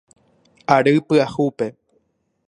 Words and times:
Ary 0.75 0.95
Pyahúpe. 1.07 1.67